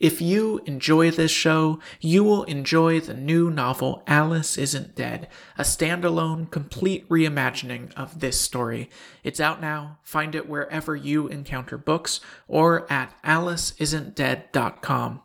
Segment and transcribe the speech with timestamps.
[0.00, 5.62] If you enjoy this show, you will enjoy the new novel Alice Isn't Dead, a
[5.62, 8.88] standalone, complete reimagining of this story.
[9.22, 9.98] It's out now.
[10.02, 15.20] Find it wherever you encounter books or at aliceisn'tdead.com.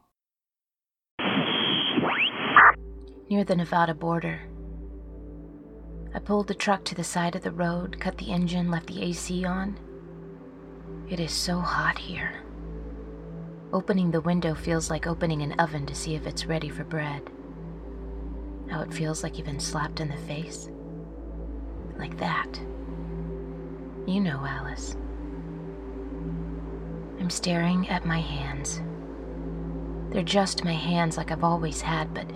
[3.30, 4.42] Near the Nevada border.
[6.14, 9.02] I pulled the truck to the side of the road, cut the engine, left the
[9.04, 9.80] AC on.
[11.10, 12.45] It is so hot here.
[13.76, 17.21] Opening the window feels like opening an oven to see if it's ready for bread.
[18.70, 20.70] How it feels like you've been slapped in the face.
[21.97, 22.57] Like that.
[24.07, 24.96] You know, Alice.
[27.19, 28.82] I'm staring at my hands.
[30.10, 32.31] They're just my hands like I've always had, but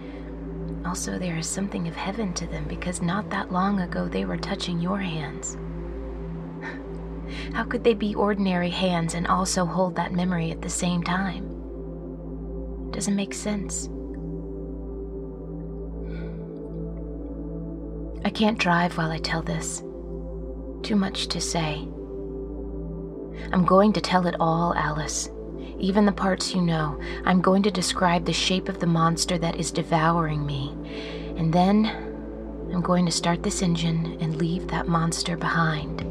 [0.86, 4.36] also there is something of heaven to them because not that long ago they were
[4.36, 5.58] touching your hands.
[7.54, 11.48] How could they be ordinary hands and also hold that memory at the same time?
[12.92, 13.90] Doesn't make sense.
[18.26, 19.82] I can't drive while I tell this.
[20.84, 21.88] Too much to say.
[23.52, 25.30] I'm going to tell it all, Alice.
[25.80, 27.00] Even the parts you know.
[27.26, 30.76] I'm going to describe the shape of the monster that is devouring me.
[31.38, 31.86] And then
[32.74, 36.09] I'm going to start this engine and leave that monster behind.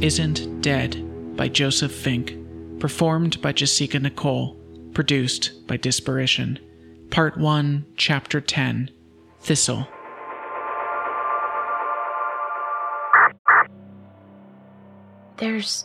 [0.00, 2.36] Isn't Dead by Joseph Fink,
[2.78, 4.56] performed by Jasika Nicole,
[4.94, 6.60] produced by Disparition.
[7.10, 8.92] Part 1, Chapter 10
[9.40, 9.88] Thistle.
[15.38, 15.84] There's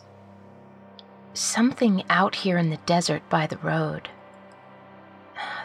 [1.32, 4.10] something out here in the desert by the road.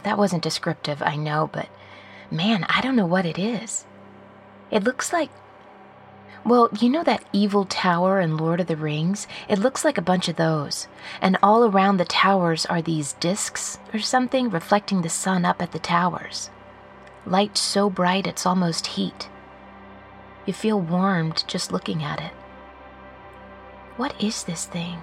[0.03, 1.69] That wasn't descriptive, I know, but
[2.31, 3.85] man, I don't know what it is.
[4.71, 5.29] It looks like.
[6.45, 9.27] Well, you know that evil tower in Lord of the Rings?
[9.47, 10.88] It looks like a bunch of those.
[11.22, 15.73] And all around the towers are these discs or something reflecting the sun up at
[15.73, 16.50] the towers.
[17.25, 19.29] Light so bright it's almost heat.
[20.45, 22.31] You feel warmed just looking at it.
[23.97, 25.00] What is this thing?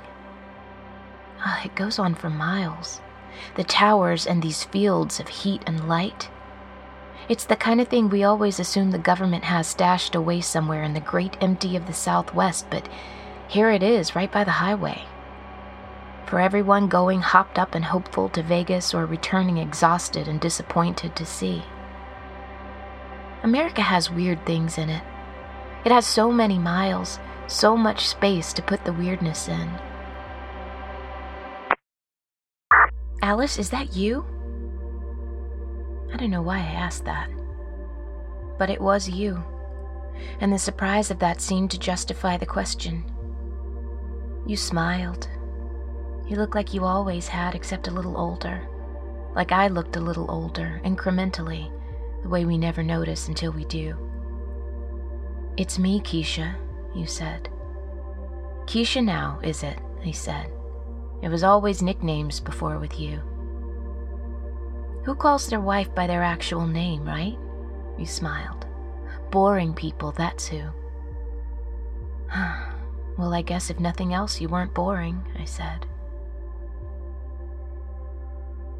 [1.40, 3.00] Ah, it goes on for miles.
[3.56, 6.30] The towers and these fields of heat and light.
[7.28, 10.94] It's the kind of thing we always assume the government has stashed away somewhere in
[10.94, 12.88] the great empty of the Southwest, but
[13.48, 15.02] here it is, right by the highway.
[16.26, 21.26] For everyone going hopped up and hopeful to Vegas or returning exhausted and disappointed to
[21.26, 21.64] see.
[23.42, 25.02] America has weird things in it.
[25.84, 29.68] It has so many miles, so much space to put the weirdness in.
[33.22, 34.24] Alice, is that you?
[36.16, 37.28] I don't know why I asked that.
[38.56, 39.44] But it was you,
[40.40, 43.04] and the surprise of that seemed to justify the question.
[44.46, 45.28] You smiled.
[46.26, 48.66] You looked like you always had, except a little older.
[49.34, 51.70] Like I looked a little older, incrementally,
[52.22, 53.94] the way we never notice until we do.
[55.58, 56.54] It's me, Keisha,
[56.94, 57.50] you said.
[58.64, 59.78] Keisha now, is it?
[60.02, 60.50] I said.
[61.20, 63.20] It was always nicknames before with you.
[65.06, 67.38] Who calls their wife by their actual name, right?
[67.96, 68.66] You smiled.
[69.30, 70.62] Boring people, that's who.
[73.16, 75.86] well, I guess if nothing else, you weren't boring, I said.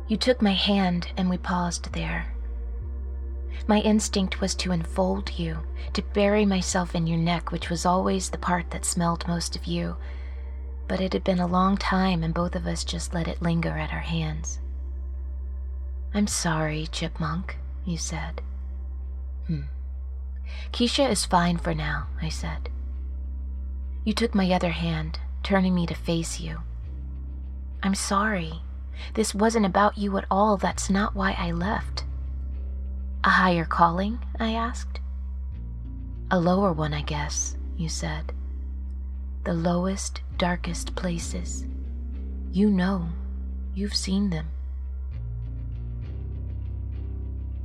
[0.08, 2.34] You took my hand and we paused there.
[3.68, 5.58] My instinct was to enfold you,
[5.92, 9.66] to bury myself in your neck, which was always the part that smelled most of
[9.66, 9.96] you.
[10.88, 13.78] But it had been a long time, and both of us just let it linger
[13.78, 14.58] at our hands.
[16.14, 18.40] I'm sorry, Chipmunk, you said.
[19.46, 19.62] Hmm.
[20.72, 22.68] Keisha is fine for now, I said.
[24.04, 26.60] You took my other hand, turning me to face you.
[27.82, 28.62] I'm sorry.
[29.14, 30.56] This wasn't about you at all.
[30.56, 32.04] That's not why I left.
[33.24, 34.18] A higher calling?
[34.38, 35.00] I asked.
[36.30, 38.32] A lower one, I guess, you said.
[39.44, 41.66] The lowest, darkest places.
[42.50, 43.08] You know.
[43.74, 44.46] You've seen them.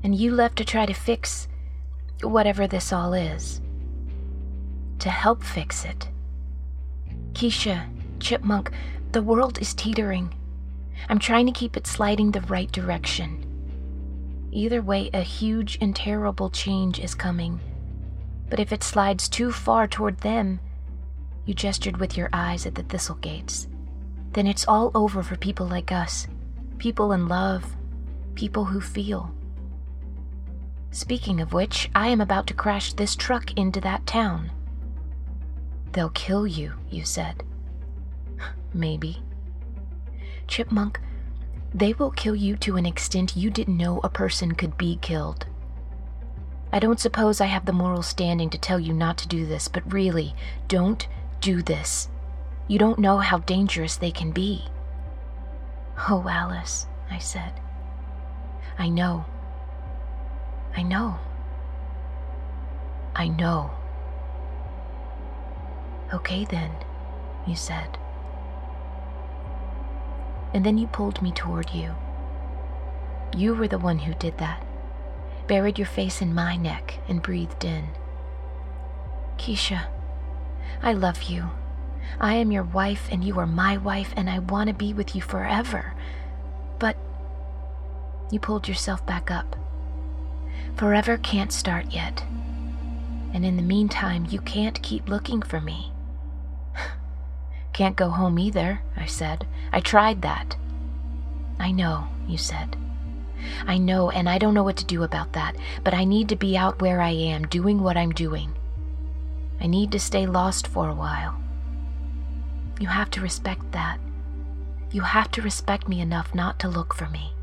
[0.04, 1.48] And you left to try to fix
[2.22, 3.62] whatever this all is.
[5.00, 6.10] To help fix it.
[7.34, 7.88] Keisha,
[8.20, 8.72] Chipmunk,
[9.12, 10.34] the world is teetering.
[11.10, 13.46] I'm trying to keep it sliding the right direction.
[14.52, 17.60] Either way, a huge and terrible change is coming.
[18.50, 20.60] But if it slides too far toward them,
[21.46, 23.68] you gestured with your eyes at the thistle gates,
[24.34, 26.28] then it's all over for people like us.
[26.78, 27.76] People in love,
[28.36, 29.34] people who feel.
[30.92, 34.52] Speaking of which, I am about to crash this truck into that town.
[35.94, 37.44] They'll kill you, you said.
[38.74, 39.24] Maybe.
[40.48, 41.00] Chipmunk,
[41.74, 45.46] they will kill you to an extent you didn't know a person could be killed.
[46.74, 49.70] I don't suppose I have the moral standing to tell you not to do this,
[49.70, 50.36] but really,
[50.68, 51.08] don't
[51.40, 52.10] do this.
[52.68, 54.66] You don't know how dangerous they can be.
[56.10, 57.54] Oh, Alice, I said.
[58.78, 59.26] I know.
[60.76, 61.20] I know.
[63.16, 63.72] I know.
[66.14, 66.72] Okay then,
[67.46, 67.98] you said.
[70.54, 71.96] And then you pulled me toward you.
[73.36, 74.66] You were the one who did that.
[75.48, 77.90] Buried your face in my neck and breathed in.
[79.38, 79.88] Keisha,
[80.84, 81.50] I love you.
[82.20, 85.16] I am your wife and you are my wife, and I want to be with
[85.16, 85.94] you forever.
[86.80, 86.98] But
[88.32, 89.56] you pulled yourself back up.
[90.76, 92.24] Forever can't start yet.
[93.34, 95.92] And in the meantime, you can't keep looking for me.
[97.74, 99.48] can't go home either, I said.
[99.72, 100.56] I tried that.
[101.60, 102.76] I know, you said.
[103.66, 106.36] I know, and I don't know what to do about that, but I need to
[106.36, 108.56] be out where I am, doing what I'm doing.
[109.60, 111.40] I need to stay lost for a while.
[112.80, 114.00] You have to respect that.
[114.92, 117.34] You have to respect me enough not to look for me.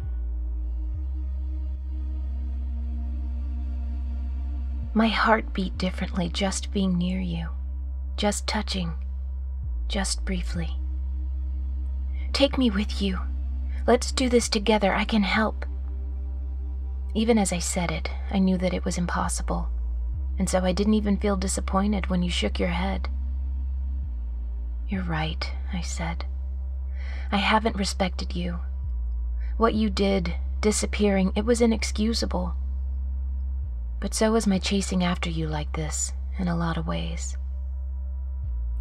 [4.99, 7.50] My heart beat differently just being near you,
[8.17, 8.95] just touching,
[9.87, 10.71] just briefly.
[12.33, 13.21] Take me with you.
[13.87, 14.93] Let's do this together.
[14.93, 15.65] I can help.
[17.15, 19.69] Even as I said it, I knew that it was impossible,
[20.37, 23.09] and so I didn't even feel disappointed when you shook your head.
[24.89, 26.25] You're right, I said.
[27.31, 28.59] I haven't respected you.
[29.59, 32.56] What you did, disappearing, it was inexcusable.
[34.00, 37.37] But so was my chasing after you like this, in a lot of ways.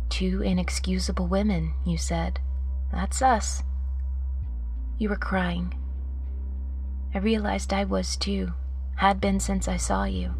[0.10, 2.40] Two inexcusable women, you said.
[2.92, 3.64] That's us.
[4.98, 5.74] You were crying.
[7.14, 8.54] I realized I was too,
[8.96, 10.34] had been since I saw you.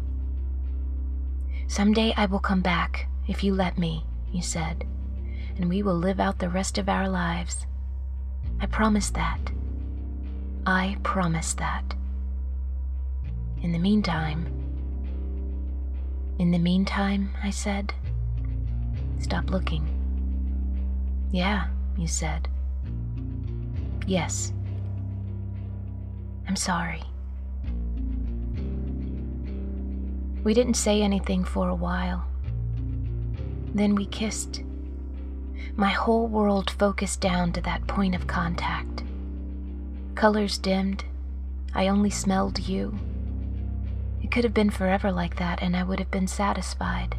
[1.66, 4.86] Someday I will come back, if you let me, you said,
[5.56, 7.66] and we will live out the rest of our lives.
[8.60, 9.38] I promise that.
[10.66, 11.94] I promise that.
[13.62, 14.57] In the meantime,
[16.38, 17.92] in the meantime, I said,
[19.18, 19.86] stop looking.
[21.32, 22.48] Yeah, you said.
[24.06, 24.52] Yes.
[26.46, 27.02] I'm sorry.
[30.44, 32.24] We didn't say anything for a while.
[33.74, 34.62] Then we kissed.
[35.76, 39.02] My whole world focused down to that point of contact.
[40.14, 41.04] Colors dimmed.
[41.74, 42.98] I only smelled you
[44.28, 47.16] it could have been forever like that, and I would have been satisfied.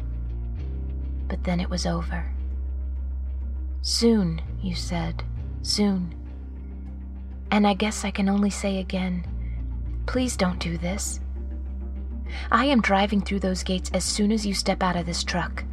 [1.26, 2.24] But then it was over.
[3.82, 5.24] Soon, you said.
[5.60, 6.14] Soon.
[7.50, 9.26] And I guess I can only say again
[10.06, 11.20] please don't do this.
[12.50, 15.64] I am driving through those gates as soon as you step out of this truck.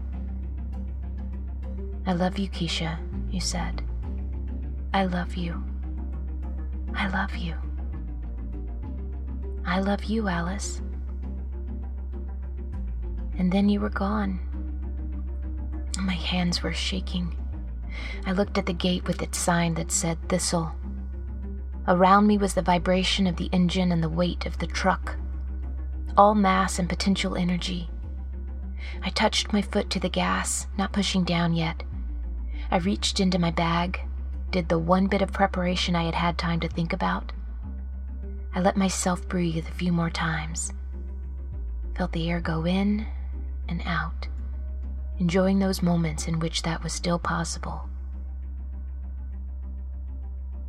[2.06, 2.98] I love you, Keisha,
[3.32, 3.84] you said.
[4.94, 5.64] I love you.
[6.96, 7.56] I love you.
[9.66, 10.82] I love you, Alice
[13.38, 14.40] and then you were gone.
[16.00, 17.36] My hands were shaking.
[18.26, 20.72] I looked at the gate with its sign that said Thistle.
[21.88, 25.16] Around me was the vibration of the engine and the weight of the truck,
[26.18, 27.90] all mass and potential energy.
[29.04, 31.84] I touched my foot to the gas, not pushing down yet.
[32.70, 34.02] I reached into my bag,
[34.52, 37.32] did the one bit of preparation I had had time to think about.
[38.54, 40.74] I let myself breathe a few more times.
[41.96, 43.08] Felt the air go in
[43.68, 44.28] and out,
[45.20, 47.90] enjoying those moments in which that was still possible.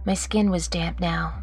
[0.04, 1.42] My skin was damp now.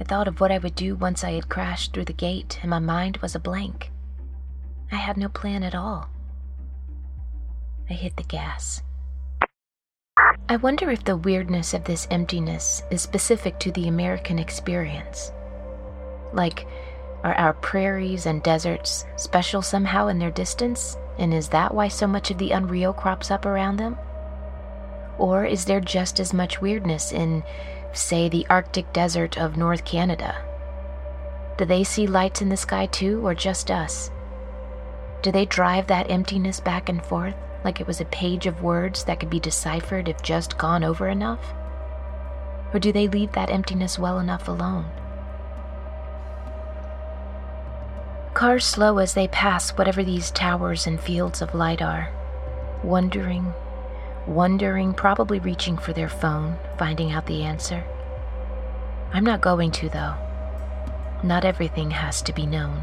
[0.00, 2.70] I thought of what I would do once I had crashed through the gate, and
[2.70, 3.92] my mind was a blank.
[4.90, 6.08] I had no plan at all.
[7.88, 8.82] I hit the gas.
[10.48, 15.32] I wonder if the weirdness of this emptiness is specific to the American experience.
[16.32, 16.66] Like,
[17.24, 20.96] are our prairies and deserts special somehow in their distance?
[21.18, 23.98] And is that why so much of the unreal crops up around them?
[25.18, 27.44] Or is there just as much weirdness in,
[27.92, 30.44] say, the Arctic desert of North Canada?
[31.58, 34.10] Do they see lights in the sky too, or just us?
[35.20, 39.04] Do they drive that emptiness back and forth like it was a page of words
[39.04, 41.54] that could be deciphered if just gone over enough?
[42.74, 44.86] Or do they leave that emptiness well enough alone?
[48.42, 52.10] Cars slow as they pass whatever these towers and fields of light are,
[52.82, 53.52] wondering,
[54.26, 57.84] wondering, probably reaching for their phone, finding out the answer.
[59.12, 60.16] I'm not going to, though.
[61.22, 62.82] Not everything has to be known.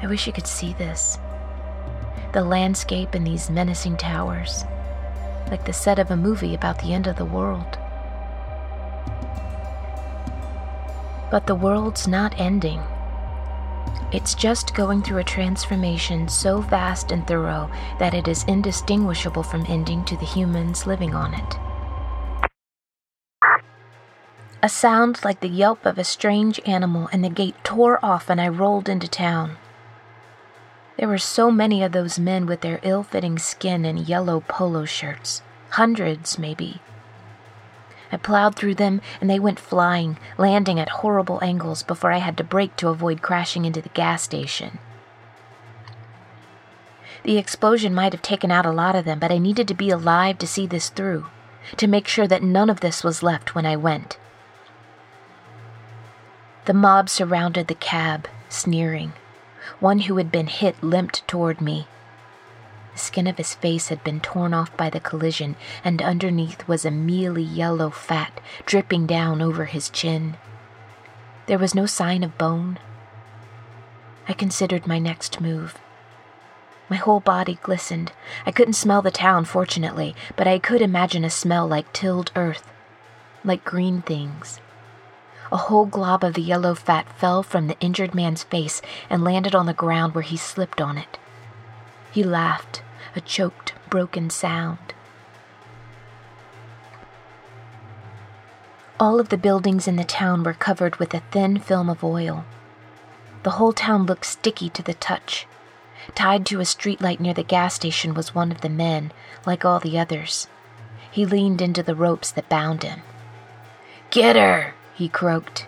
[0.00, 1.18] I wish you could see this.
[2.32, 4.62] The landscape and these menacing towers,
[5.50, 7.76] like the set of a movie about the end of the world.
[11.28, 12.80] But the world's not ending.
[14.12, 19.64] It's just going through a transformation so vast and thorough that it is indistinguishable from
[19.66, 21.56] ending to the humans living on it.
[24.62, 28.40] A sound like the yelp of a strange animal, and the gate tore off, and
[28.40, 29.56] I rolled into town.
[30.98, 34.84] There were so many of those men with their ill fitting skin and yellow polo
[34.84, 35.42] shirts.
[35.70, 36.80] Hundreds, maybe.
[38.12, 42.36] I plowed through them, and they went flying, landing at horrible angles before I had
[42.36, 44.78] to brake to avoid crashing into the gas station.
[47.24, 49.90] The explosion might have taken out a lot of them, but I needed to be
[49.90, 51.26] alive to see this through,
[51.78, 54.18] to make sure that none of this was left when I went.
[56.66, 59.14] The mob surrounded the cab, sneering.
[59.80, 61.86] One who had been hit limped toward me,
[62.92, 66.84] the skin of his face had been torn off by the collision, and underneath was
[66.84, 70.36] a mealy yellow fat dripping down over his chin.
[71.46, 72.78] There was no sign of bone.
[74.28, 75.78] I considered my next move.
[76.88, 78.12] My whole body glistened.
[78.44, 82.70] I couldn't smell the town, fortunately, but I could imagine a smell like tilled earth,
[83.42, 84.60] like green things.
[85.50, 89.54] A whole glob of the yellow fat fell from the injured man's face and landed
[89.54, 91.18] on the ground where he slipped on it.
[92.12, 92.82] He laughed,
[93.16, 94.92] a choked, broken sound.
[99.00, 102.44] All of the buildings in the town were covered with a thin film of oil.
[103.42, 105.46] The whole town looked sticky to the touch.
[106.14, 109.10] Tied to a streetlight near the gas station was one of the men,
[109.46, 110.48] like all the others.
[111.10, 113.00] He leaned into the ropes that bound him.
[114.10, 114.74] Get her!
[114.94, 115.66] he croaked.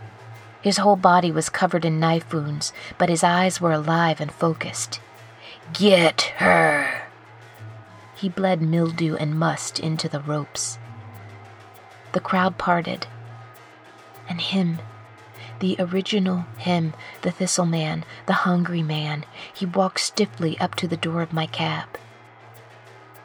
[0.61, 5.01] His whole body was covered in knife wounds, but his eyes were alive and focused.
[5.73, 7.09] Get her!
[8.15, 10.79] He bled mildew and must into the ropes.
[12.13, 13.07] The crowd parted.
[14.29, 14.79] And him,
[15.59, 20.97] the original him, the thistle man, the hungry man, he walked stiffly up to the
[20.97, 21.89] door of my cab.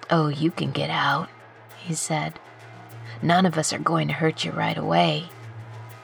[0.10, 1.30] Oh, you can get out,
[1.78, 2.40] he said.
[3.22, 5.30] None of us are going to hurt you right away,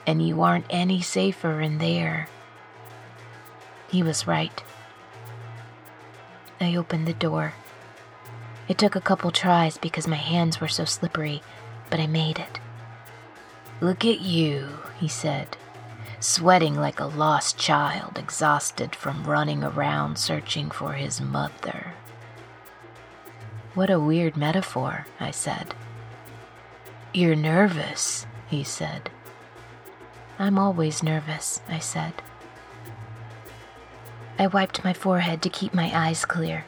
[0.05, 2.27] and you aren't any safer in there.
[3.89, 4.63] He was right.
[6.59, 7.53] I opened the door.
[8.67, 11.41] It took a couple tries because my hands were so slippery,
[11.89, 12.59] but I made it.
[13.81, 15.57] Look at you, he said,
[16.19, 21.93] sweating like a lost child, exhausted from running around searching for his mother.
[23.73, 25.75] What a weird metaphor, I said.
[27.13, 29.09] You're nervous, he said.
[30.39, 32.13] I'm always nervous, I said.
[34.37, 36.65] I wiped my forehead to keep my eyes clear.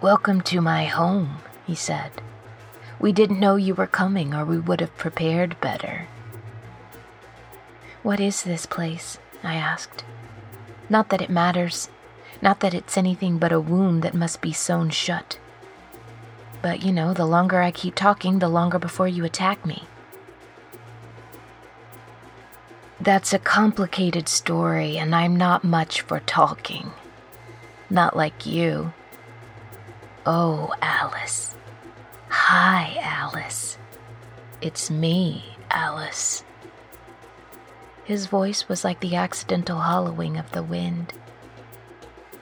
[0.00, 2.12] Welcome to my home, he said.
[3.00, 6.06] We didn't know you were coming, or we would have prepared better.
[8.04, 9.18] What is this place?
[9.42, 10.04] I asked.
[10.88, 11.88] Not that it matters,
[12.40, 15.40] not that it's anything but a wound that must be sewn shut.
[16.62, 19.82] But you know, the longer I keep talking, the longer before you attack me.
[23.02, 26.92] That's a complicated story, and I'm not much for talking.
[27.90, 28.92] Not like you.
[30.24, 31.56] Oh, Alice.
[32.28, 33.76] Hi, Alice.
[34.60, 36.44] It's me, Alice.
[38.04, 41.12] His voice was like the accidental hollowing of the wind.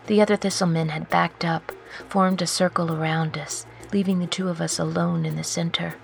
[0.08, 1.72] The other thistlemen had backed up,
[2.10, 3.64] formed a circle around us,
[3.94, 5.94] leaving the two of us alone in the center.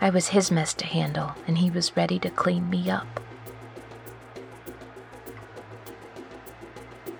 [0.00, 3.20] I was his mess to handle, and he was ready to clean me up.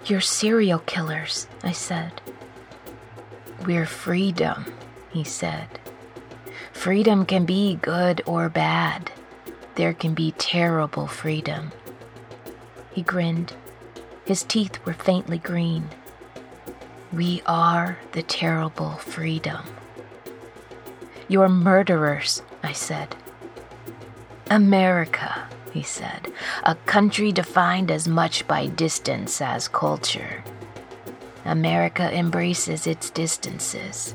[0.06, 2.12] You're serial killers, I said.
[3.66, 4.72] We're freedom,
[5.10, 5.66] he said.
[6.72, 9.10] Freedom can be good or bad.
[9.74, 11.72] There can be terrible freedom.
[12.92, 13.54] He grinned.
[14.24, 15.88] His teeth were faintly green.
[17.12, 19.64] We are the terrible freedom.
[21.26, 23.16] You're murderers, I said.
[24.50, 25.45] America,
[25.76, 26.32] he said,
[26.64, 30.42] a country defined as much by distance as culture.
[31.44, 34.14] America embraces its distances,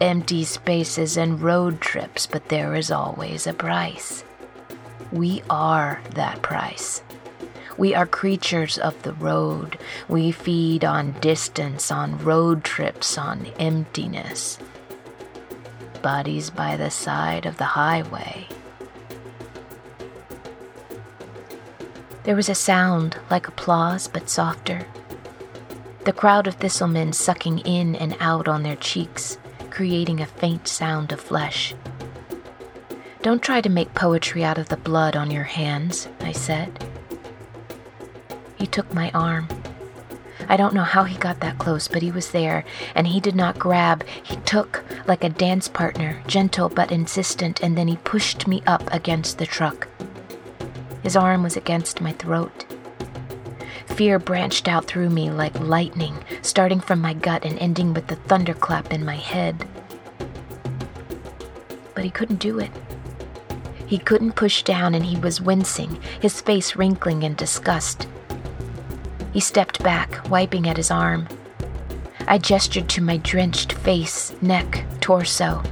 [0.00, 4.24] empty spaces, and road trips, but there is always a price.
[5.10, 7.02] We are that price.
[7.78, 9.78] We are creatures of the road.
[10.06, 14.58] We feed on distance, on road trips, on emptiness.
[16.02, 18.46] Bodies by the side of the highway.
[22.24, 24.86] There was a sound like applause, but softer.
[26.04, 29.38] The crowd of thistlemen sucking in and out on their cheeks,
[29.70, 31.74] creating a faint sound of flesh.
[33.22, 36.84] Don't try to make poetry out of the blood on your hands, I said.
[38.56, 39.48] He took my arm.
[40.48, 43.36] I don't know how he got that close, but he was there, and he did
[43.36, 44.04] not grab.
[44.22, 48.82] He took like a dance partner, gentle but insistent, and then he pushed me up
[48.92, 49.88] against the truck.
[51.02, 52.66] His arm was against my throat.
[53.86, 58.16] Fear branched out through me like lightning, starting from my gut and ending with the
[58.16, 59.66] thunderclap in my head.
[61.94, 62.70] But he couldn't do it.
[63.86, 68.06] He couldn't push down, and he was wincing, his face wrinkling in disgust.
[69.32, 71.26] He stepped back, wiping at his arm.
[72.26, 75.62] I gestured to my drenched face, neck, torso.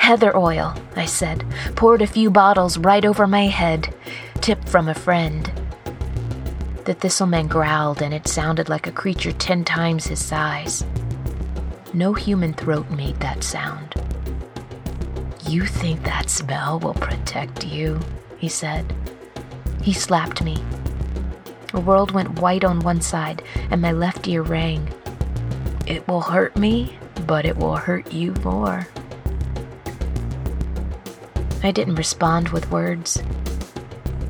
[0.00, 1.44] Heather oil, I said,
[1.76, 3.94] poured a few bottles right over my head,
[4.46, 5.50] tip from a friend.
[6.84, 10.84] The thistleman growled, and it sounded like a creature ten times his size.
[11.92, 13.96] No human throat made that sound.
[15.48, 17.98] You think that smell will protect you?
[18.38, 18.94] he said.
[19.82, 20.62] He slapped me.
[21.72, 24.88] The world went white on one side, and my left ear rang.
[25.88, 28.86] It will hurt me, but it will hurt you more.
[31.64, 33.20] I didn't respond with words.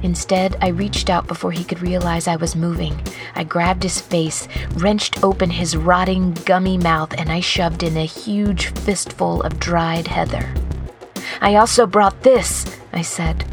[0.07, 2.97] Instead, I reached out before he could realize I was moving.
[3.35, 8.05] I grabbed his face, wrenched open his rotting, gummy mouth, and I shoved in a
[8.05, 10.55] huge fistful of dried heather.
[11.41, 13.45] I also brought this, I said.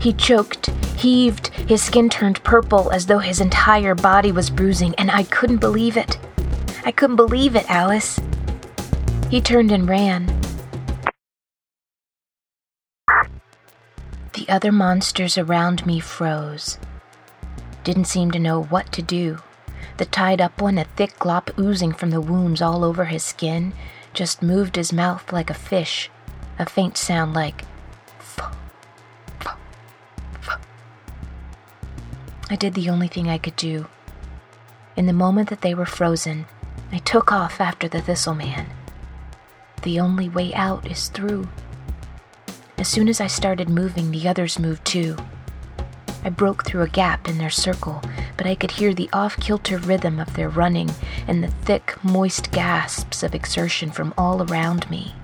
[0.00, 5.10] He choked, heaved, his skin turned purple as though his entire body was bruising, and
[5.10, 6.18] I couldn't believe it.
[6.86, 8.18] I couldn't believe it, Alice.
[9.28, 10.37] He turned and ran.
[14.48, 16.78] The other monsters around me froze.
[17.84, 19.40] Didn't seem to know what to do.
[19.98, 23.74] The tied up one, a thick glop oozing from the wounds all over his skin,
[24.14, 26.10] just moved his mouth like a fish,
[26.58, 27.66] a faint sound like
[32.48, 33.86] I did the only thing I could do.
[34.96, 36.46] In the moment that they were frozen,
[36.90, 38.68] I took off after the thistle man.
[39.82, 41.48] The only way out is through.
[42.78, 45.16] As soon as I started moving, the others moved too.
[46.22, 48.00] I broke through a gap in their circle,
[48.36, 50.90] but I could hear the off kilter rhythm of their running
[51.26, 55.16] and the thick, moist gasps of exertion from all around me.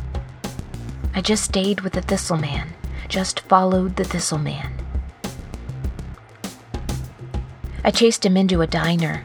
[1.15, 2.73] I just stayed with the thistle man,
[3.09, 4.73] just followed the thistle man.
[7.85, 9.25] I chased him into a diner,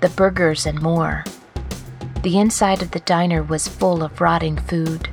[0.00, 1.24] the burgers and more.
[2.22, 5.08] The inside of the diner was full of rotting food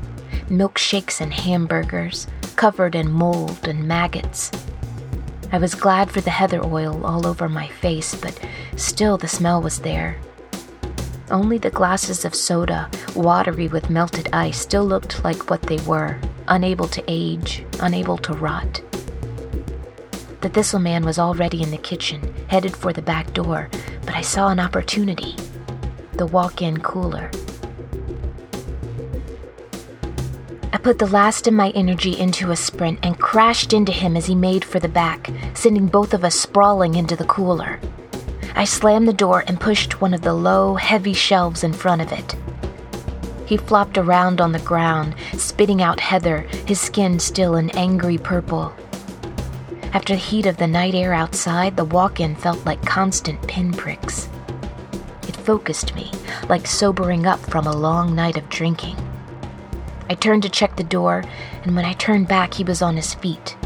[0.49, 4.51] milkshakes and hamburgers, covered in mold and maggots.
[5.51, 8.39] I was glad for the heather oil all over my face, but
[8.75, 10.17] still the smell was there.
[11.29, 16.19] Only the glasses of soda, watery with melted ice, still looked like what they were
[16.47, 18.81] unable to age, unable to rot.
[20.41, 23.69] The thistle man was already in the kitchen, headed for the back door,
[24.05, 25.35] but I saw an opportunity
[26.13, 27.31] the walk in cooler.
[30.73, 34.25] I put the last of my energy into a sprint and crashed into him as
[34.25, 37.79] he made for the back, sending both of us sprawling into the cooler.
[38.55, 42.11] I slammed the door and pushed one of the low, heavy shelves in front of
[42.11, 42.35] it.
[43.45, 48.73] He flopped around on the ground, spitting out heather, his skin still an angry purple.
[49.93, 54.27] After the heat of the night air outside, the walk in felt like constant pinpricks.
[55.27, 56.09] It focused me,
[56.49, 58.97] like sobering up from a long night of drinking.
[60.13, 61.23] I turned to check the door,
[61.63, 63.57] and when I turned back, he was on his feet.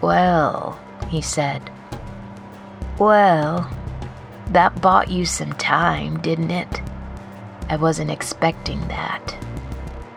[0.00, 1.70] Well, he said.
[2.98, 3.70] Well,
[4.52, 6.80] that bought you some time, didn't it?
[7.68, 9.36] I wasn't expecting that.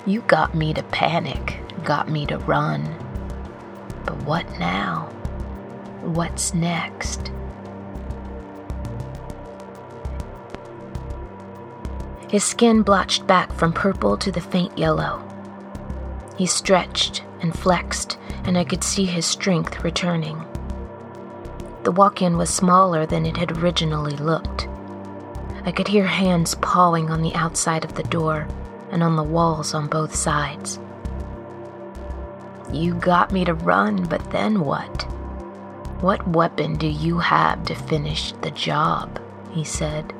[0.05, 2.83] You got me to panic, got me to run.
[4.05, 5.09] But what now?
[6.03, 7.33] What's next?
[12.29, 15.21] His skin blotched back from purple to the faint yellow.
[16.37, 20.43] He stretched and flexed, and I could see his strength returning.
[21.83, 24.67] The walk in was smaller than it had originally looked.
[25.65, 28.47] I could hear hands pawing on the outside of the door
[28.91, 30.79] and on the walls on both sides.
[32.73, 35.03] You got me to run, but then what?
[36.01, 39.21] What weapon do you have to finish the job?
[39.51, 40.13] he said.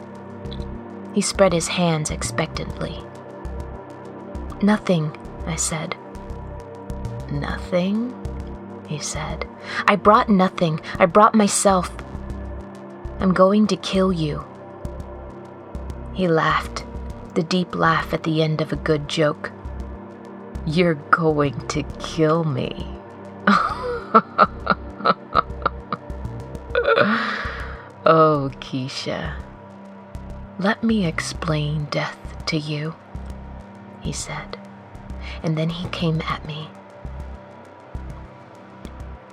[1.15, 3.01] He spread his hands expectantly.
[4.61, 5.95] Nothing, I said.
[7.31, 8.13] Nothing?
[8.85, 9.47] he said.
[9.87, 10.81] I brought nothing.
[10.99, 11.89] I brought myself.
[13.21, 14.43] I'm going to kill you.
[16.13, 16.83] He laughed,
[17.33, 19.53] the deep laugh at the end of a good joke.
[20.65, 22.85] You're going to kill me.
[28.05, 29.44] oh, Keisha.
[30.57, 32.95] Let me explain death to you,
[33.99, 34.57] he said.
[35.43, 36.69] And then he came at me.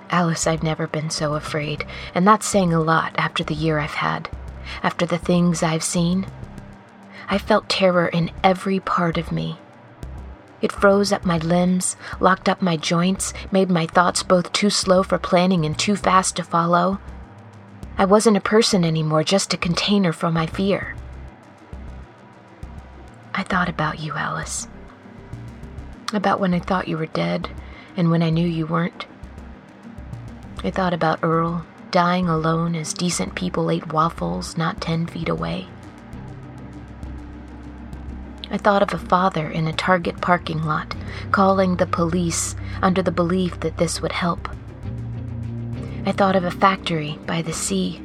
[0.09, 3.95] Alice, I've never been so afraid, and that's saying a lot after the year I've
[3.95, 4.29] had,
[4.83, 6.27] after the things I've seen.
[7.29, 9.57] I felt terror in every part of me.
[10.61, 15.03] It froze up my limbs, locked up my joints, made my thoughts both too slow
[15.03, 16.99] for planning and too fast to follow.
[17.97, 20.95] I wasn't a person anymore, just a container for my fear.
[23.35, 24.67] I thought about you, Alice.
[26.13, 27.49] About when I thought you were dead
[27.97, 29.05] and when I knew you weren't.
[30.63, 35.67] I thought about Earl dying alone as decent people ate waffles not ten feet away.
[38.49, 40.95] I thought of a father in a Target parking lot
[41.31, 44.47] calling the police under the belief that this would help.
[46.05, 48.01] I thought of a factory by the sea.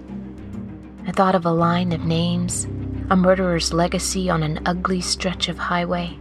[1.07, 2.67] I thought of a line of names,
[3.11, 6.19] a murderer's legacy on an ugly stretch of highway.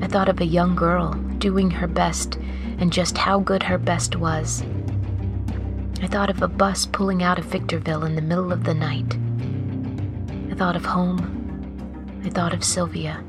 [0.00, 2.36] I thought of a young girl doing her best
[2.78, 4.62] and just how good her best was.
[6.00, 9.18] I thought of a bus pulling out of Victorville in the middle of the night.
[10.48, 12.22] I thought of home.
[12.24, 13.20] I thought of Sylvia.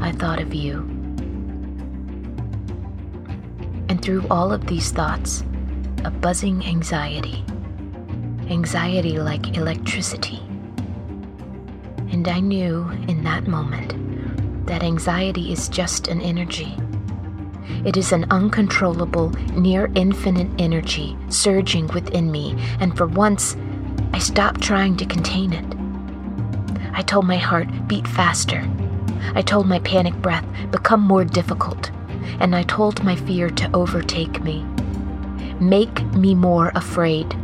[0.00, 0.82] I thought of you.
[3.88, 5.42] And through all of these thoughts,
[6.04, 7.44] a buzzing anxiety.
[8.48, 10.47] Anxiety like electricity.
[12.10, 16.76] And I knew in that moment that anxiety is just an energy
[17.84, 23.56] it is an uncontrollable, near infinite energy surging within me, and for once,
[24.12, 25.64] I stopped trying to contain it.
[26.92, 28.68] I told my heart, beat faster.
[29.34, 31.90] I told my panic breath, become more difficult.
[32.40, 34.64] And I told my fear to overtake me.
[35.60, 37.36] Make me more afraid.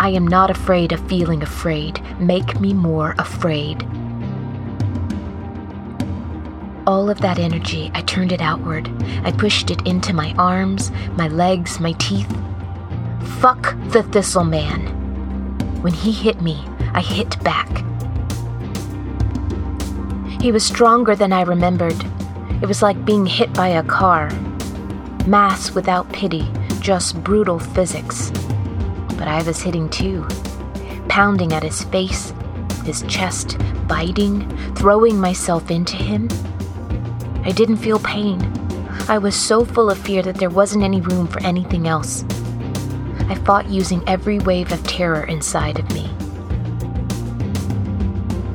[0.00, 2.00] I am not afraid of feeling afraid.
[2.18, 3.82] Make me more afraid.
[6.86, 8.88] All of that energy, I turned it outward.
[9.24, 12.34] I pushed it into my arms, my legs, my teeth.
[13.40, 14.86] Fuck the Thistle Man.
[15.82, 17.68] When he hit me, I hit back.
[20.40, 22.02] He was stronger than I remembered.
[22.62, 24.30] It was like being hit by a car.
[25.26, 28.32] Mass without pity, just brutal physics.
[29.20, 30.26] But I was hitting too,
[31.08, 32.32] pounding at his face,
[32.86, 36.26] his chest, biting, throwing myself into him.
[37.44, 38.40] I didn't feel pain.
[39.08, 42.24] I was so full of fear that there wasn't any room for anything else.
[43.28, 46.08] I fought using every wave of terror inside of me.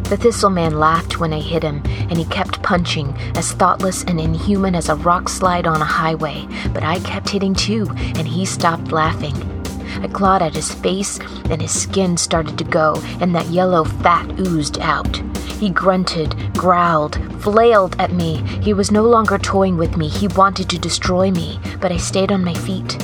[0.09, 4.19] The thistle man laughed when I hit him, and he kept punching, as thoughtless and
[4.19, 6.47] inhuman as a rock slide on a highway.
[6.73, 9.54] But I kept hitting too, and he stopped laughing.
[10.01, 14.39] I clawed at his face, and his skin started to go, and that yellow fat
[14.39, 15.21] oozed out.
[15.59, 18.37] He grunted, growled, flailed at me.
[18.61, 20.09] He was no longer toying with me.
[20.09, 22.97] He wanted to destroy me, but I stayed on my feet.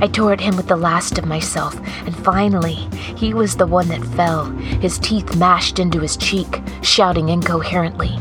[0.00, 1.76] I tore at him with the last of myself,
[2.06, 4.46] and finally, he was the one that fell,
[4.80, 8.18] his teeth mashed into his cheek, shouting incoherently.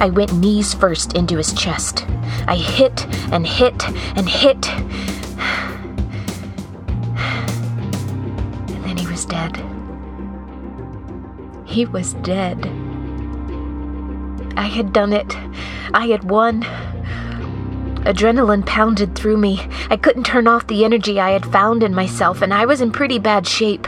[0.00, 2.06] I went knees first into his chest.
[2.46, 4.66] I hit and hit and hit.
[11.68, 12.66] He was dead.
[14.56, 15.36] I had done it.
[15.92, 16.62] I had won.
[18.04, 19.68] Adrenaline pounded through me.
[19.90, 22.90] I couldn't turn off the energy I had found in myself, and I was in
[22.90, 23.86] pretty bad shape.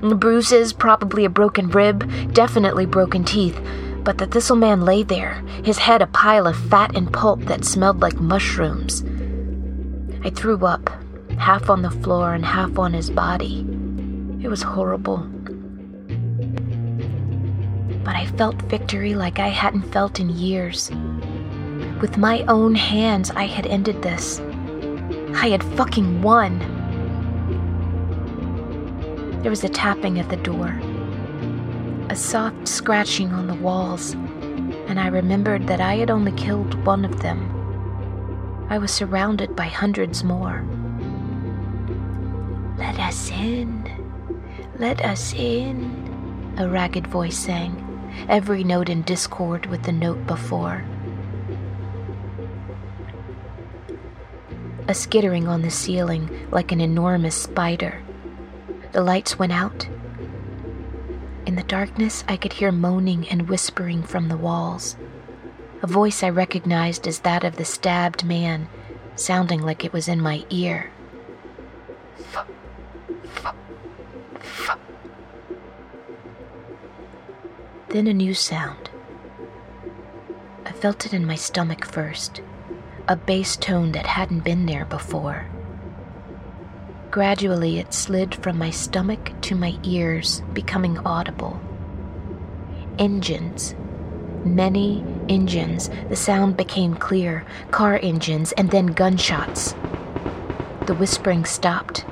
[0.00, 3.60] Bruises, probably a broken rib, definitely broken teeth.
[4.04, 7.64] But the thistle man lay there, his head a pile of fat and pulp that
[7.64, 9.04] smelled like mushrooms.
[10.24, 10.88] I threw up,
[11.36, 13.66] half on the floor and half on his body.
[14.42, 15.28] It was horrible.
[18.08, 20.90] But I felt victory like I hadn't felt in years.
[22.00, 24.40] With my own hands, I had ended this.
[25.34, 26.58] I had fucking won.
[29.42, 30.68] There was a tapping at the door,
[32.08, 37.04] a soft scratching on the walls, and I remembered that I had only killed one
[37.04, 37.44] of them.
[38.70, 40.66] I was surrounded by hundreds more.
[42.78, 43.84] Let us in,
[44.78, 47.84] let us in, a ragged voice sang,
[48.28, 50.84] every note in discord with the note before.
[54.88, 58.02] A skittering on the ceiling like an enormous spider.
[58.92, 59.86] The lights went out.
[61.44, 64.96] In the darkness, I could hear moaning and whispering from the walls.
[65.82, 68.68] A voice I recognized as that of the stabbed man,
[69.14, 70.90] sounding like it was in my ear.
[77.90, 78.90] Then a new sound.
[80.66, 82.42] I felt it in my stomach first,
[83.08, 85.46] a bass tone that hadn't been there before.
[87.10, 91.58] Gradually, it slid from my stomach to my ears, becoming audible.
[92.98, 93.74] Engines.
[94.44, 95.88] Many engines.
[96.10, 99.72] The sound became clear car engines and then gunshots.
[100.86, 102.04] The whispering stopped.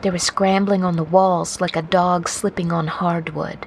[0.00, 3.66] There was scrambling on the walls like a dog slipping on hardwood.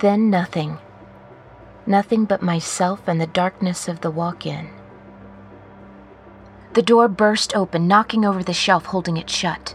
[0.00, 0.78] Then nothing.
[1.86, 4.70] Nothing but myself and the darkness of the walk in.
[6.72, 9.74] The door burst open, knocking over the shelf holding it shut.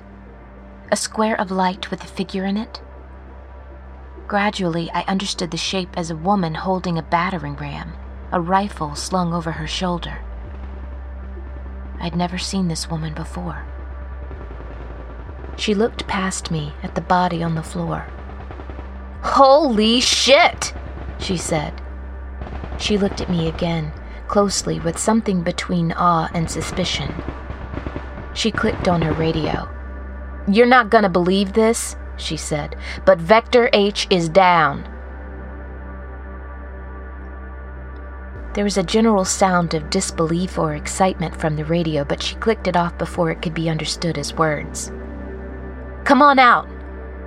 [0.91, 2.81] A square of light with a figure in it.
[4.27, 7.93] Gradually, I understood the shape as a woman holding a battering ram,
[8.31, 10.21] a rifle slung over her shoulder.
[11.99, 13.63] I'd never seen this woman before.
[15.55, 18.07] She looked past me at the body on the floor.
[19.25, 20.71] Holy shit,
[21.17, 21.73] she said.
[22.77, 23.91] She looked at me again,
[24.27, 27.11] closely, with something between awe and suspicion.
[28.35, 29.67] She clicked on her radio.
[30.47, 34.88] You're not gonna believe this, she said, but Vector H is down.
[38.53, 42.67] There was a general sound of disbelief or excitement from the radio, but she clicked
[42.67, 44.91] it off before it could be understood as words.
[46.03, 46.69] Come on out,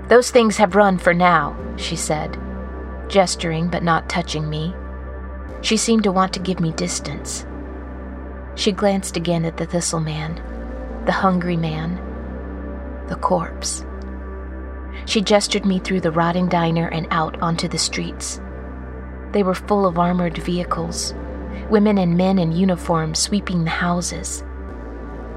[0.08, 2.38] those things have run for now, she said,
[3.08, 4.74] gesturing but not touching me.
[5.60, 7.44] She seemed to want to give me distance.
[8.54, 10.42] She glanced again at the thistle man,
[11.04, 11.96] the hungry man,
[13.08, 13.84] the corpse.
[15.04, 18.40] She gestured me through the rotting diner and out onto the streets.
[19.32, 21.14] They were full of armored vehicles,
[21.68, 24.42] women and men in uniforms sweeping the houses.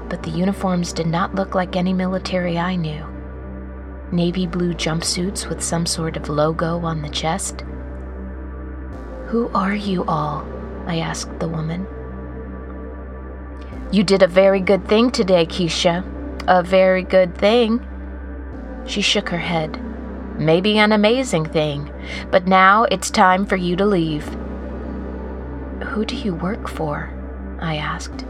[0.08, 3.11] But the uniforms did not look like any military I knew
[4.12, 7.64] navy blue jumpsuits with some sort of logo on the chest.
[9.26, 10.46] Who are you all?
[10.86, 11.86] I asked the woman.
[13.90, 16.04] You did a very good thing today, Keisha.
[16.48, 17.80] A very good thing.
[18.86, 19.80] She shook her head.
[20.38, 21.92] Maybe an amazing thing,
[22.30, 24.26] but now it's time for you to leave.
[25.88, 27.10] Who do you work for?
[27.60, 28.24] I asked.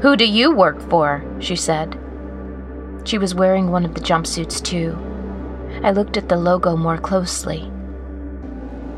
[0.00, 1.24] Who do you work for?
[1.38, 1.98] she said.
[3.04, 4.96] She was wearing one of the jumpsuits, too.
[5.82, 7.70] I looked at the logo more closely.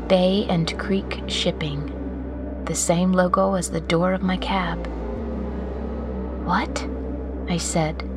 [0.07, 1.91] Bay and Creek Shipping.
[2.65, 4.85] The same logo as the door of my cab.
[6.45, 6.87] What?
[7.49, 8.07] I said.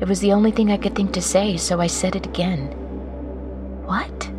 [0.00, 2.66] It was the only thing I could think to say, so I said it again.
[3.86, 4.30] What?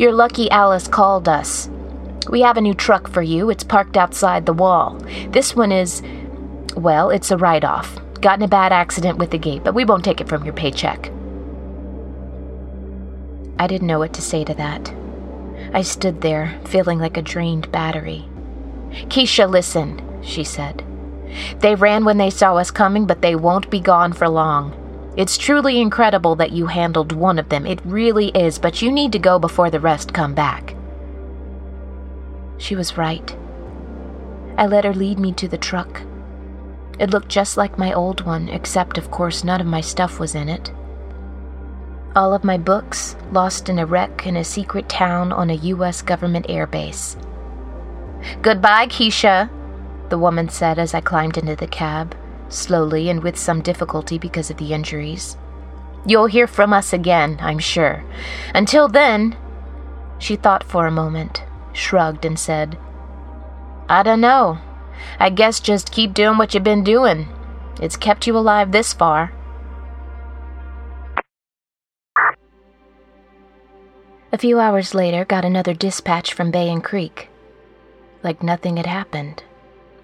[0.00, 1.68] You're lucky Alice called us.
[2.28, 3.50] We have a new truck for you.
[3.50, 4.98] It's parked outside the wall.
[5.30, 6.02] This one is,
[6.76, 7.98] well, it's a write off.
[8.26, 10.52] Got in a bad accident with the gate, but we won't take it from your
[10.52, 11.12] paycheck.
[13.56, 14.92] I didn't know what to say to that.
[15.72, 18.24] I stood there, feeling like a drained battery.
[18.90, 20.84] Keisha, listen, she said.
[21.60, 24.74] They ran when they saw us coming, but they won't be gone for long.
[25.16, 27.64] It's truly incredible that you handled one of them.
[27.64, 30.74] It really is, but you need to go before the rest come back.
[32.58, 33.36] She was right.
[34.58, 36.02] I let her lead me to the truck.
[36.98, 40.34] It looked just like my old one, except, of course, none of my stuff was
[40.34, 40.72] in it.
[42.14, 46.00] All of my books lost in a wreck in a secret town on a U.S.
[46.00, 47.20] government airbase.
[48.40, 49.50] Goodbye, Keisha,
[50.08, 52.16] the woman said as I climbed into the cab,
[52.48, 55.36] slowly and with some difficulty because of the injuries.
[56.06, 58.04] You'll hear from us again, I'm sure.
[58.54, 59.36] Until then,
[60.18, 62.78] she thought for a moment, shrugged, and said,
[63.88, 64.58] I don't know.
[65.18, 67.28] I guess just keep doing what you've been doing.
[67.80, 69.32] It's kept you alive this far.
[74.32, 77.30] A few hours later, got another dispatch from Bay and Creek.
[78.22, 79.42] Like nothing had happened.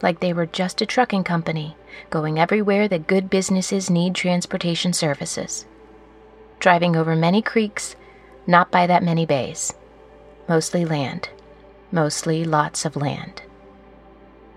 [0.00, 1.76] Like they were just a trucking company,
[2.08, 5.66] going everywhere that good businesses need transportation services.
[6.60, 7.96] Driving over many creeks,
[8.46, 9.74] not by that many bays.
[10.48, 11.28] Mostly land.
[11.90, 13.42] Mostly lots of land.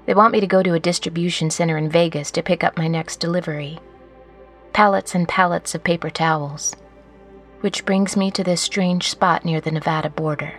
[0.05, 2.87] They want me to go to a distribution center in Vegas to pick up my
[2.87, 3.79] next delivery.
[4.71, 6.75] Pallets and pallets of paper towels.
[7.61, 10.53] Which brings me to this strange spot near the Nevada border.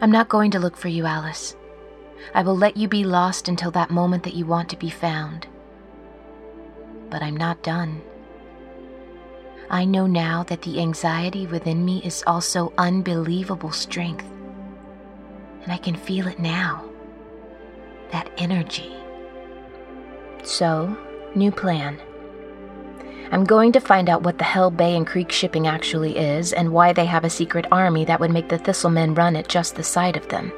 [0.00, 1.54] I'm not going to look for you, Alice.
[2.34, 5.46] I will let you be lost until that moment that you want to be found.
[7.10, 8.02] But I'm not done.
[9.70, 14.24] I know now that the anxiety within me is also unbelievable strength.
[15.62, 16.87] And I can feel it now.
[18.12, 18.92] That energy.
[20.42, 20.96] So,
[21.34, 22.00] new plan.
[23.30, 26.72] I'm going to find out what the hell Bay and Creek shipping actually is and
[26.72, 29.82] why they have a secret army that would make the Thistlemen run at just the
[29.82, 30.50] sight of them.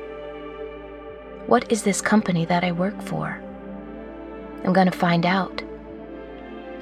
[1.46, 3.42] What is this company that I work for?
[4.64, 5.62] I'm going to find out.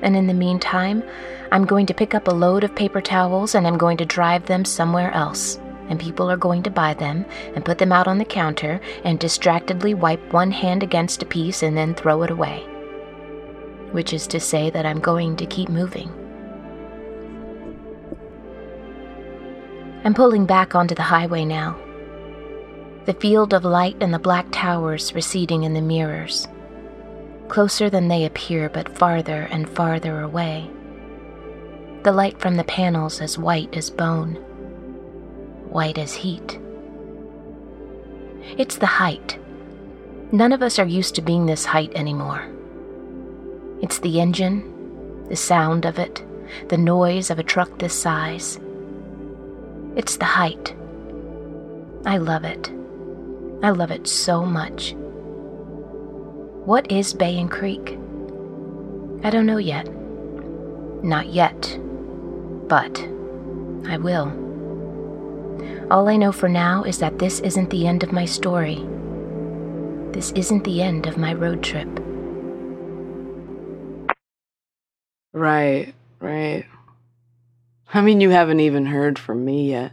[0.03, 1.03] And in the meantime,
[1.51, 4.45] I'm going to pick up a load of paper towels and I'm going to drive
[4.45, 5.59] them somewhere else.
[5.89, 7.25] And people are going to buy them
[7.55, 11.63] and put them out on the counter and distractedly wipe one hand against a piece
[11.63, 12.61] and then throw it away.
[13.93, 16.11] Which is to say that I'm going to keep moving.
[20.05, 21.77] I'm pulling back onto the highway now.
[23.07, 26.47] The field of light and the black towers receding in the mirrors
[27.49, 30.71] closer than they appear, but farther and farther away.
[32.03, 34.39] The light from the panels as white as bone,
[35.71, 36.59] white as heat.
[38.57, 39.39] It's the height.
[40.33, 42.47] None of us are used to being this height anymore.
[43.81, 46.25] It's the engine, the sound of it,
[46.69, 48.59] the noise of a truck this size.
[49.97, 50.75] It's the height.
[52.05, 52.71] I love it.
[53.63, 54.95] I love it so much.
[56.65, 57.99] What is Bay and Creek?
[59.25, 59.89] I don't know yet.
[61.03, 61.79] Not yet.
[62.69, 63.01] But
[63.87, 64.48] I will.
[65.91, 68.87] All I know for now is that this isn't the end of my story.
[70.13, 71.89] This isn't the end of my road trip.
[75.33, 76.65] Right, right.
[77.95, 79.93] I mean, you haven't even heard from me yet.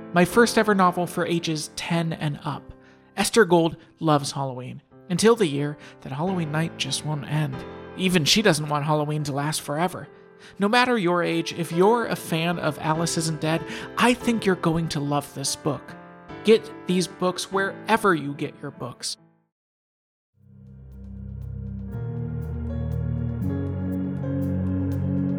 [0.13, 2.73] my first ever novel for ages 10 and up.
[3.15, 7.55] Esther Gold loves Halloween, until the year that Halloween night just won't end.
[7.97, 10.07] Even she doesn't want Halloween to last forever.
[10.59, 13.63] No matter your age, if you're a fan of Alice Isn't Dead,
[13.97, 15.95] I think you're going to love this book.
[16.43, 19.17] Get these books wherever you get your books.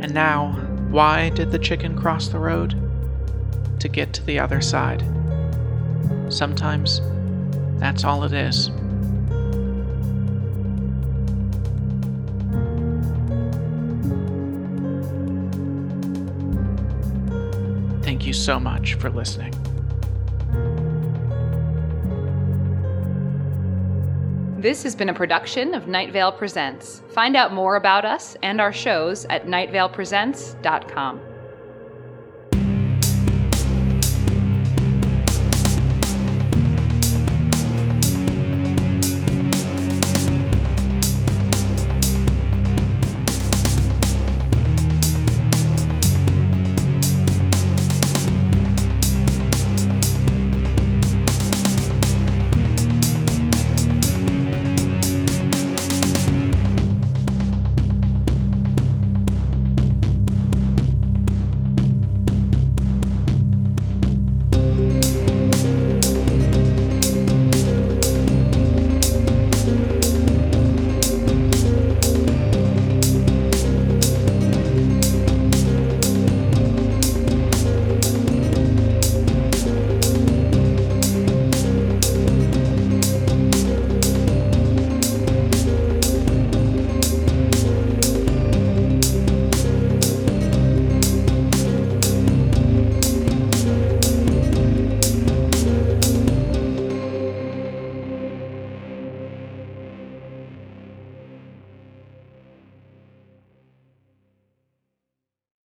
[0.01, 0.53] And now,
[0.91, 2.92] why did the chicken cross the road?
[3.83, 5.01] To get to the other side.
[6.29, 7.01] Sometimes
[7.81, 8.69] that's all it is.
[18.05, 19.53] Thank you so much for listening.
[24.61, 27.03] This has been a production of Night Vale Presents.
[27.09, 31.32] Find out more about us and our shows at nightvalepresents.com.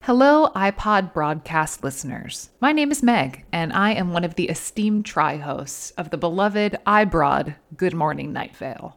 [0.08, 2.48] Hello, iPod broadcast listeners.
[2.60, 6.16] My name is Meg, and I am one of the esteemed tri hosts of the
[6.16, 8.96] beloved iBroad Good Morning Night Vale.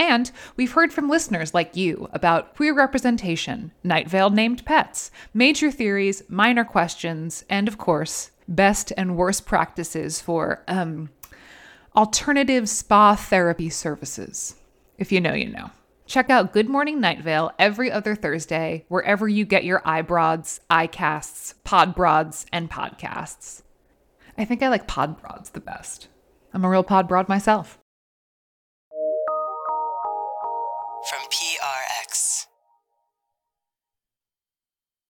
[0.00, 5.70] And we've heard from listeners like you about queer representation, Night Vale named pets, major
[5.70, 11.10] theories, minor questions, and of course, best and worst practices for um,
[11.94, 14.56] alternative spa therapy services.
[14.96, 15.70] If you know, you know.
[16.06, 21.56] Check out Good Morning Night Vale every other Thursday, wherever you get your iBroads, iCasts,
[21.66, 23.60] Podbroads, and podcasts.
[24.38, 26.08] I think I like Podbroads the best.
[26.54, 27.78] I'm a real Podbroad myself.
[31.02, 31.49] From PRX.